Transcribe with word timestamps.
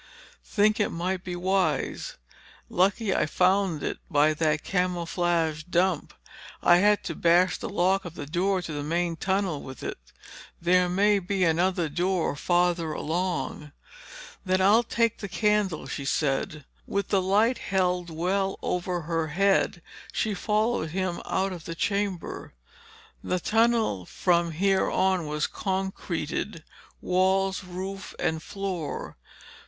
"Think 0.43 0.79
it 0.79 0.89
might 0.89 1.23
be 1.23 1.35
wise. 1.35 2.17
Lucky 2.69 3.13
I 3.13 3.27
found 3.27 3.83
it 3.83 3.99
by 4.09 4.33
that 4.33 4.63
camouflaged 4.63 5.69
dump. 5.69 6.15
I 6.63 6.77
had 6.77 7.03
to 7.03 7.13
bash 7.13 7.59
the 7.59 7.69
lock 7.69 8.03
of 8.03 8.15
the 8.15 8.25
door 8.25 8.63
to 8.63 8.73
the 8.73 8.81
main 8.81 9.15
tunnel 9.15 9.61
with 9.61 9.83
it. 9.83 9.99
And 10.01 10.15
there 10.59 10.89
may 10.89 11.19
be 11.19 11.43
another 11.43 11.87
door 11.87 12.35
farther 12.35 12.93
along." 12.93 13.73
"Then 14.43 14.59
I'll 14.59 14.81
take 14.81 15.19
the 15.19 15.29
candle," 15.29 15.85
she 15.85 16.03
said. 16.05 16.65
With 16.87 17.09
the 17.09 17.21
light 17.21 17.59
held 17.59 18.09
well 18.09 18.57
over 18.63 19.01
her 19.01 19.27
head, 19.27 19.83
she 20.11 20.33
followed 20.33 20.89
him 20.89 21.21
out 21.27 21.53
of 21.53 21.65
the 21.65 21.75
chamber. 21.75 22.55
The 23.23 23.39
tunnel 23.39 24.07
from 24.07 24.53
here 24.53 24.89
on 24.89 25.27
was 25.27 25.45
concreted, 25.45 26.63
walls, 27.01 27.63
roof 27.63 28.15
and 28.17 28.41
floor. 28.41 29.15